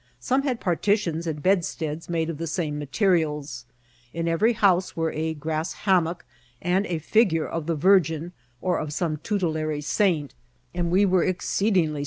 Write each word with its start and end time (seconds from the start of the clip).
Some 0.19 0.41
had 0.41 0.59
partitions 0.59 1.27
and 1.27 1.43
bed 1.43 1.63
steads 1.63 2.09
made 2.09 2.31
of 2.31 2.39
the 2.39 2.47
same 2.47 2.79
materials; 2.79 3.65
in 4.15 4.27
every 4.27 4.53
house 4.53 4.95
were 4.97 5.11
a 5.11 5.35
grass 5.35 5.73
hammock 5.85 6.25
and 6.59 6.87
a 6.87 6.97
figure 6.97 7.47
of 7.47 7.67
the 7.67 7.75
Virgin 7.75 8.31
or 8.61 8.79
of 8.79 8.93
some 8.93 9.17
tutelary 9.17 9.81
saint; 9.81 10.33
and 10.73 10.89
we 10.89 11.05
were 11.05 11.23
exceedingly 11.23 11.89
▲ 11.91 11.93
CA&IB 11.93 11.99
OBONB. 11.99 11.99